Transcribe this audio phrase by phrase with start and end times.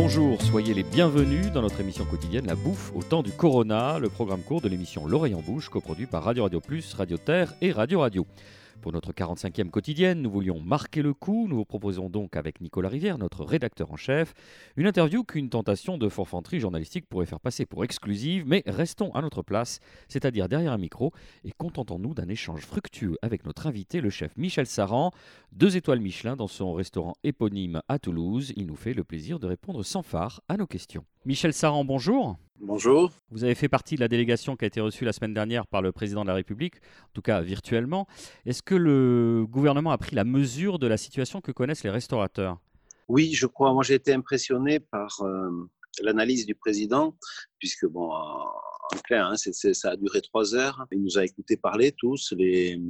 [0.00, 4.08] Bonjour, soyez les bienvenus dans notre émission quotidienne La Bouffe au temps du Corona, le
[4.08, 7.72] programme court de l'émission L'Oreille en Bouche, coproduit par Radio Radio Plus, Radio Terre et
[7.72, 8.24] Radio Radio.
[8.80, 11.48] Pour notre 45e quotidienne, nous voulions marquer le coup.
[11.48, 14.34] Nous vous proposons donc avec Nicolas Rivière, notre rédacteur en chef,
[14.76, 19.20] une interview qu'une tentation de forfanterie journalistique pourrait faire passer pour exclusive, mais restons à
[19.20, 21.12] notre place, c'est-à-dire derrière un micro,
[21.44, 25.10] et contentons-nous d'un échange fructueux avec notre invité, le chef Michel Saran,
[25.52, 28.52] deux étoiles Michelin dans son restaurant éponyme à Toulouse.
[28.56, 31.04] Il nous fait le plaisir de répondre sans phare à nos questions.
[31.26, 32.36] Michel Saran, bonjour.
[32.60, 33.12] Bonjour.
[33.30, 35.80] Vous avez fait partie de la délégation qui a été reçue la semaine dernière par
[35.80, 38.08] le président de la République, en tout cas virtuellement.
[38.46, 42.58] Est-ce que le gouvernement a pris la mesure de la situation que connaissent les restaurateurs?
[43.06, 43.72] Oui, je crois.
[43.72, 45.50] Moi, j'ai été impressionné par euh,
[46.02, 47.14] l'analyse du président,
[47.58, 50.86] puisque, bon, en clair, hein, ça a duré trois heures.
[50.92, 52.80] Il nous a écouté parler tous, les,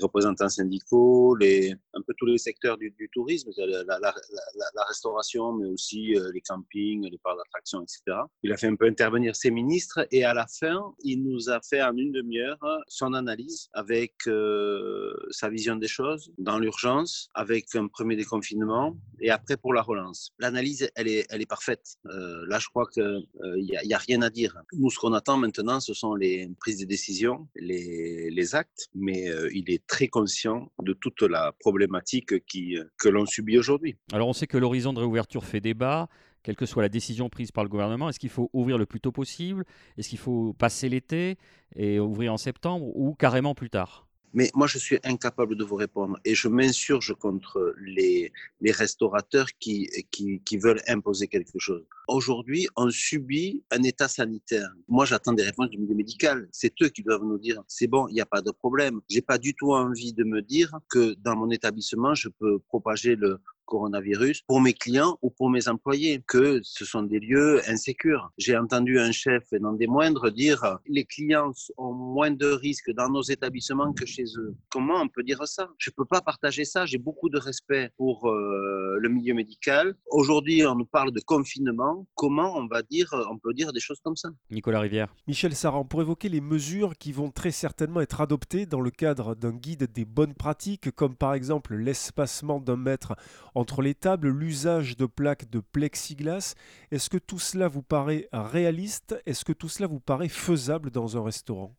[0.00, 6.40] représentants syndicaux, un peu tous les secteurs du, tourisme, la, restauration, mais aussi euh, les
[6.40, 8.18] campings, les parcs d'attractions, etc.
[8.42, 11.60] Il a fait un peu intervenir ses ministres et à la fin, il nous a
[11.60, 12.58] fait en une demi-heure
[12.88, 19.30] son analyse avec euh, sa vision des choses dans l'urgence, avec un premier déconfinement et
[19.30, 20.30] après pour la relance.
[20.38, 21.96] L'analyse, elle est, elle est parfaite.
[22.06, 24.56] Euh, là, je crois qu'il n'y a, y a rien à dire.
[24.72, 29.28] Nous, ce qu'on attend maintenant, ce sont les prises de décision, les, les actes, mais
[29.28, 33.96] euh, il est très conscient de toute la problématique euh, que l'on subit aujourd'hui.
[34.12, 36.08] Alors on sait que l'horizon de réouverture fait débat,
[36.42, 38.08] quelle que soit la décision prise par le gouvernement.
[38.08, 39.64] Est-ce qu'il faut ouvrir le plus tôt possible?
[39.96, 41.38] Est-ce qu'il faut passer l'été
[41.74, 44.06] et ouvrir en septembre ou carrément plus tard?
[44.34, 49.46] Mais moi, je suis incapable de vous répondre et je m'insurge contre les, les restaurateurs
[49.60, 51.84] qui, qui, qui, veulent imposer quelque chose.
[52.08, 54.68] Aujourd'hui, on subit un état sanitaire.
[54.88, 56.48] Moi, j'attends des réponses du milieu médical.
[56.50, 59.00] C'est eux qui doivent nous dire c'est bon, il n'y a pas de problème.
[59.08, 63.14] J'ai pas du tout envie de me dire que dans mon établissement, je peux propager
[63.14, 68.30] le, coronavirus pour mes clients ou pour mes employés, que ce sont des lieux insécures.
[68.38, 72.90] J'ai entendu un chef, et non des moindres, dire les clients ont moins de risques
[72.92, 74.54] dans nos établissements que chez eux.
[74.70, 75.68] Comment on peut dire ça?
[75.78, 76.86] Je ne peux pas partager ça.
[76.86, 79.94] J'ai beaucoup de respect pour euh, le milieu médical.
[80.10, 82.06] Aujourd'hui, on nous parle de confinement.
[82.14, 84.30] Comment on va dire, on peut dire des choses comme ça?
[84.50, 85.14] Nicolas Rivière.
[85.26, 89.34] Michel Saran, pour évoquer les mesures qui vont très certainement être adoptées dans le cadre
[89.34, 93.14] d'un guide des bonnes pratiques, comme par exemple l'espacement d'un mètre
[93.54, 96.54] entre les tables, l'usage de plaques de plexiglas.
[96.90, 99.16] Est-ce que tout cela vous paraît réaliste?
[99.26, 101.74] Est-ce que tout cela vous paraît faisable dans un restaurant?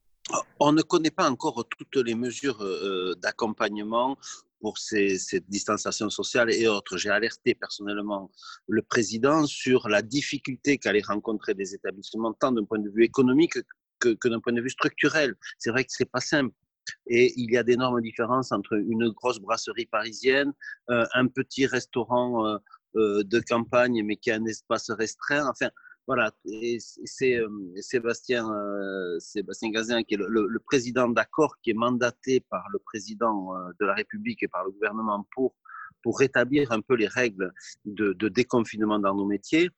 [0.59, 4.17] On ne connaît pas encore toutes les mesures euh, d'accompagnement
[4.61, 6.97] pour ces, cette distanciation sociale et autres.
[6.97, 8.31] J'ai alerté personnellement
[8.67, 13.59] le président sur la difficulté qu'allaient rencontrer des établissements, tant d'un point de vue économique
[13.99, 15.35] que, que d'un point de vue structurel.
[15.59, 16.55] C'est vrai que c'est pas simple.
[17.07, 20.53] Et il y a d'énormes différences entre une grosse brasserie parisienne,
[20.89, 22.57] euh, un petit restaurant euh,
[22.95, 25.47] euh, de campagne, mais qui a un espace restreint.
[25.47, 25.69] Enfin,
[26.07, 26.31] voilà.
[26.45, 27.39] C'est
[27.77, 28.47] Sébastien,
[29.17, 33.95] Sébastien Gazin, qui est le, président d'accord, qui est mandaté par le président de la
[33.95, 35.55] République et par le gouvernement pour
[36.03, 37.51] pour rétablir un peu les règles
[37.85, 39.71] de, de déconfinement dans nos métiers,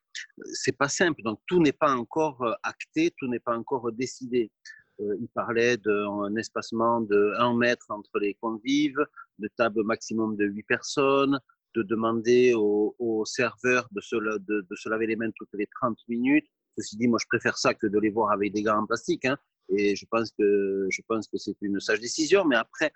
[0.51, 1.21] c'est pas simple.
[1.23, 4.51] Donc tout n'est pas encore acté, tout n'est pas encore décidé.
[4.99, 8.99] Euh, il parlait d'un espacement de 1 mètre entre les convives,
[9.39, 11.39] de table maximum de 8 personnes,
[11.75, 16.47] de demander aux, serveurs de se, laver les mains toutes les 30 minutes.
[16.77, 19.25] Ceci dit, moi, je préfère ça que de les voir avec des gants en plastique.
[19.25, 19.37] Hein,
[19.69, 22.45] et je pense que, que c'est une sage décision.
[22.45, 22.91] Mais après,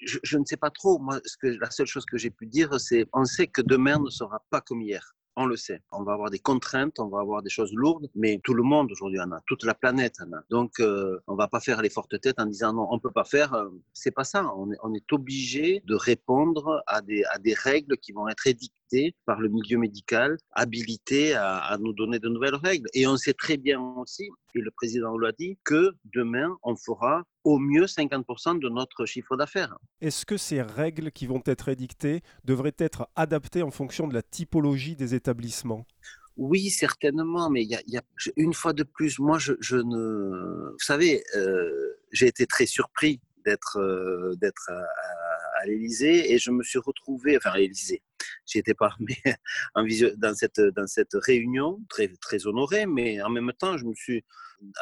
[0.00, 0.98] je, ne sais pas trop.
[0.98, 4.42] Moi, la seule chose que j'ai pu dire, c'est on sait que demain ne sera
[4.50, 5.80] pas comme hier on le sait.
[5.92, 8.90] On va avoir des contraintes, on va avoir des choses lourdes, mais tout le monde
[8.92, 10.42] aujourd'hui en a, toute la planète en a.
[10.50, 13.24] Donc, euh, on va pas faire les fortes têtes en disant non, on peut pas
[13.24, 13.54] faire.
[13.54, 14.52] Euh, c'est pas ça.
[14.56, 19.76] On est, obligé de répondre à des, règles qui vont être édictées par le milieu
[19.76, 22.88] médical, habilité à nous donner de nouvelles règles.
[22.94, 27.24] Et on sait très bien aussi, et le président l'a dit, que demain, on fera
[27.44, 29.76] au mieux 50% de notre chiffre d'affaires.
[30.00, 34.22] Est-ce que ces règles qui vont être édictées devraient être adaptées en fonction de la
[34.22, 35.86] typologie des établissements?
[36.36, 38.02] Oui, certainement, mais y a, y a,
[38.36, 40.70] une fois de plus, moi, je, je ne...
[40.70, 45.21] Vous savez, euh, j'ai été très surpris d'être euh, d'être à, à,
[45.62, 48.02] à l'Élysée et je me suis retrouvé, enfin à l'Élysée,
[48.46, 49.16] j'y étais pas, mais
[49.84, 53.94] visio, dans cette dans cette réunion, très très honoré, mais en même temps, je me
[53.94, 54.24] suis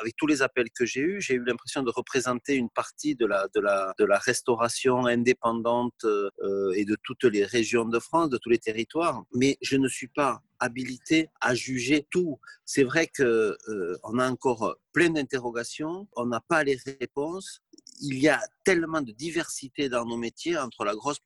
[0.01, 3.27] avec tous les appels que j'ai eus, j'ai eu l'impression de représenter une partie de
[3.27, 8.31] la, de la, de la restauration indépendante euh, et de toutes les régions de France,
[8.31, 9.23] de tous les territoires.
[9.35, 12.39] Mais je ne suis pas habilité à juger tout.
[12.65, 17.63] C'est vrai que euh, a encore plein d'interrogations, on n'a pas les réponses.
[18.01, 21.21] Il y a tellement de diversité dans nos métiers entre la grosse,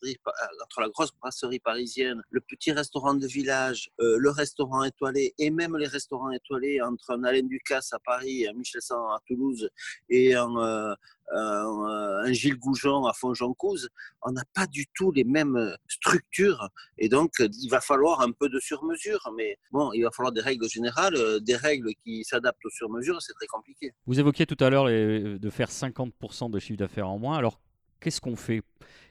[0.93, 6.31] grosse brasserie parisienne, le petit restaurant de village, le restaurant étoilé et même les restaurants
[6.31, 9.69] étoilés entre un Alain Ducasse à Paris, un Michel Sang à Toulouse
[10.09, 10.97] et un,
[11.33, 13.89] un, Gilles Goujon à Fonjoncouze,
[14.23, 16.69] on n'a pas du tout les mêmes structures.
[16.99, 19.33] Et donc, il va falloir un peu de sur-mesure.
[19.37, 23.35] Mais bon, il va falloir des règles générales, des règles qui s'adaptent aux sur-mesures, c'est
[23.35, 23.93] très compliqué.
[24.07, 27.37] Vous évoquiez tout à l'heure de faire 50% de chiffre d'affaires en moins.
[27.37, 27.61] Alors,
[28.01, 28.63] qu'est-ce qu'on fait?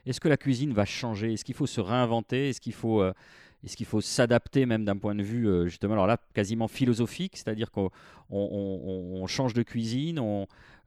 [0.06, 1.32] Est-ce que la cuisine va changer?
[1.32, 2.50] Est-ce qu'il faut se réinventer?
[2.50, 3.02] Est-ce qu'il faut...
[3.64, 7.70] Est-ce qu'il faut s'adapter même d'un point de vue, justement, alors là, quasiment philosophique, c'est-à-dire
[7.70, 10.20] qu'on change de cuisine,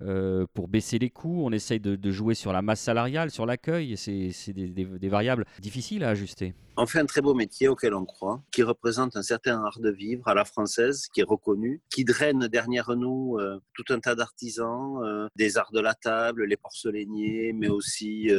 [0.04, 1.42] euh, pour baisser les coûts.
[1.44, 3.98] On essaye de, jouer sur la masse salariale, sur l'accueil.
[3.98, 6.54] C'est des, variables difficiles à ajuster.
[6.80, 9.90] On fait un très beau métier auquel on croit, qui représente un certain art de
[9.90, 14.14] vivre à la française, qui est reconnu, qui draine derrière nous euh, tout un tas
[14.14, 18.30] d'artisans, euh, des arts de la table, les porcelainiers, mais aussi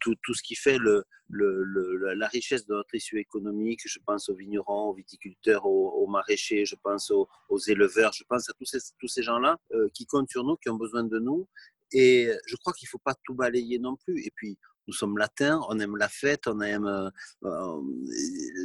[0.00, 3.80] tout, tout, ce qui fait le, le, la richesse de notre issue économique.
[3.84, 7.28] Je pense aux vignerons, aux viticulteurs, aux, maraîchers, je pense aux,
[7.66, 9.56] éleveurs, je pense à tous ces, tous ces gens-là
[9.92, 11.48] qui comptent sur nous, qui ont besoin de nous.
[11.90, 14.24] Et je crois qu'il ne faut pas tout balayer non plus.
[14.24, 14.56] Et puis,
[14.88, 17.10] nous sommes latins, on aime la fête, on aime euh,
[17.44, 17.80] euh,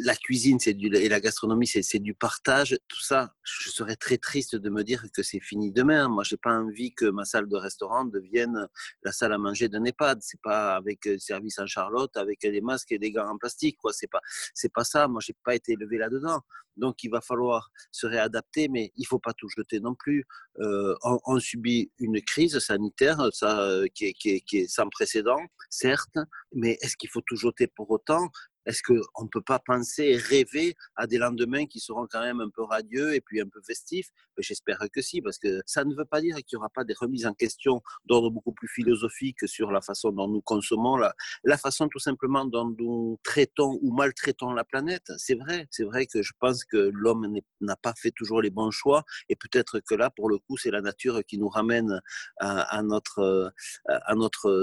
[0.06, 2.78] la cuisine c'est du, et la gastronomie, c'est du partage.
[2.88, 6.08] Tout ça, je serais très triste de me dire que c'est fini demain.
[6.08, 8.68] Moi, j'ai pas envie que ma salle de restaurant devienne
[9.04, 10.20] la salle à manger d'un EHPAD.
[10.22, 13.78] C'est pas avec euh, service en Charlotte, avec des masques et des gants en plastique.
[13.78, 14.22] Quoi, c'est pas,
[14.54, 15.10] c'est pas ça.
[15.10, 16.40] Moi, j'ai pas été élevé là-dedans.
[16.78, 20.26] Donc, il va falloir se réadapter, mais il faut pas tout jeter non plus.
[20.58, 23.30] on, subit une crise sanitaire,
[23.94, 25.38] qui est, qui est sans précédent,
[25.70, 26.13] certes
[26.54, 28.30] mais est-ce qu'il faut tout jeter pour autant?
[28.66, 32.42] Est-ce qu'on ne peut pas penser et rêver à des lendemains qui seront quand même
[32.42, 34.10] un peu radieux et puis un peu festifs?
[34.38, 36.94] J'espère que si, parce que ça ne veut pas dire qu'il n'y aura pas des
[36.94, 41.88] remises en question d'ordre beaucoup plus philosophique sur la façon dont nous consommons, la, façon
[41.88, 45.12] tout simplement dont nous traitons ou maltraitons la planète.
[45.18, 48.72] C'est vrai, c'est vrai que je pense que l'homme n'a pas fait toujours les bons
[48.72, 52.02] choix et peut-être que là, pour le coup, c'est la nature qui nous ramène
[52.40, 53.46] à, notre,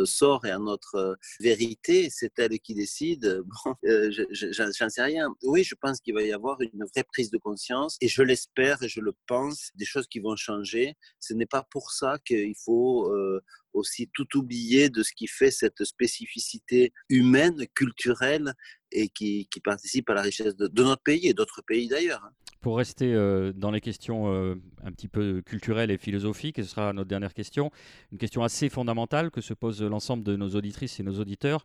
[0.05, 2.09] sort et à notre vérité.
[2.11, 3.43] C'est elle qui décide.
[3.91, 5.29] Euh, j'en sais rien.
[5.43, 8.83] Oui, je pense qu'il va y avoir une vraie prise de conscience et je l'espère
[8.83, 10.95] et je le pense, des choses qui vont changer.
[11.19, 13.41] Ce n'est pas pour ça qu'il faut euh,
[13.73, 18.55] aussi tout oublier de ce qui fait cette spécificité humaine, culturelle
[18.93, 22.25] et qui, participe à la richesse de, notre pays et d'autres pays d'ailleurs.
[22.25, 22.33] Hein.
[22.61, 27.09] Pour rester euh, dans les questions un petit peu culturelles et philosophiques, ce sera notre
[27.09, 27.71] dernière question,
[28.13, 31.65] une question assez fondamentale que se pose l'ensemble de nos auditrices et nos auditeurs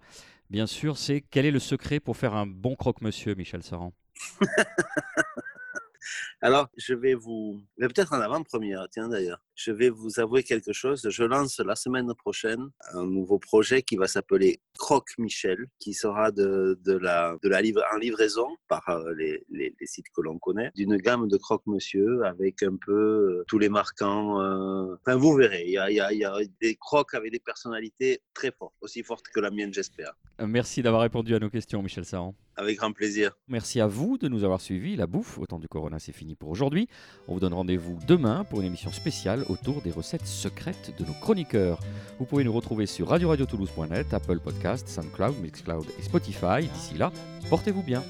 [0.50, 3.94] bien sûr, c'est quel est le secret pour faire un bon croque-monsieur, Michel Saran?
[6.42, 11.08] Alors, je vais vous, peut-être en avant-première, tiens d'ailleurs, je vais vous avouer quelque chose.
[11.10, 16.32] Je lance la semaine prochaine un nouveau projet qui va s'appeler Croque Michel, qui sera
[16.32, 17.62] de, de la, de la
[17.94, 22.64] en livraison par euh, les, les, sites que l'on connaît, d'une gamme de croque-monsieur avec
[22.64, 24.42] un peu euh, tous les marquants.
[24.42, 28.22] Euh, enfin, vous verrez, il y, a, il, y a, des croques avec des personnalités
[28.34, 30.14] très fortes, aussi fortes que la mienne, j'espère.
[30.40, 32.36] Merci d'avoir répondu à nos questions, Michel Saran.
[32.58, 33.38] Avec grand plaisir.
[33.48, 34.96] Merci à vous de nous avoir suivis.
[34.96, 36.88] La bouffe, autant du Corona, c'est pour aujourd'hui.
[37.28, 41.14] On vous donne rendez-vous demain pour une émission spéciale autour des recettes secrètes de nos
[41.14, 41.80] chroniqueurs.
[42.18, 46.68] Vous pouvez nous retrouver sur radio-radio-toulouse.net, Apple Podcast, SoundCloud, Mixcloud et Spotify.
[46.74, 47.12] D'ici là,
[47.50, 48.02] portez-vous bien.